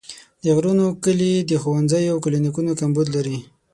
[0.43, 3.37] د غرونو کلي د ښوونځیو او کلینیکونو کمبود لري.